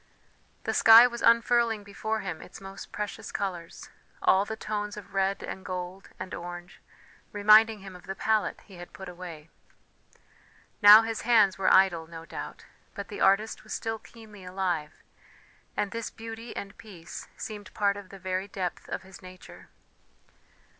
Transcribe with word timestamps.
The 0.63 0.73
sky 0.73 1.05
was 1.05 1.21
unfurling 1.21 1.83
before 1.83 2.21
him 2.21 2.41
its 2.41 2.59
most 2.59 2.91
precious 2.91 3.31
colours, 3.31 3.91
all 4.19 4.45
the 4.45 4.55
tones 4.55 4.97
of 4.97 5.13
red 5.13 5.43
and 5.43 5.63
gold 5.63 6.09
and 6.19 6.33
orange, 6.33 6.81
reminding 7.31 7.81
him 7.81 7.95
of 7.95 8.07
the 8.07 8.15
palette 8.15 8.61
he 8.61 8.77
had 8.77 8.93
put 8.93 9.07
away. 9.07 9.51
Now 10.81 11.03
his 11.03 11.21
hands 11.21 11.59
were 11.59 11.71
idle, 11.71 12.07
no 12.07 12.25
doubt, 12.25 12.65
but 12.95 13.09
the 13.09 13.21
artist 13.21 13.63
was 13.63 13.73
still 13.75 13.99
keenly 13.99 14.43
alive, 14.43 15.03
and 15.77 15.91
this 15.91 16.09
beauty 16.09 16.55
and 16.55 16.75
peace 16.79 17.27
seemed 17.37 17.71
part 17.75 17.95
of 17.95 18.09
the 18.09 18.17
very 18.17 18.47
depth 18.47 18.89
of 18.89 19.03
his 19.03 19.21
nature. 19.21 19.69